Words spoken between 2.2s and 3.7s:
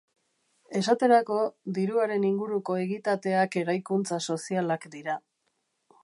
inguruko egitateak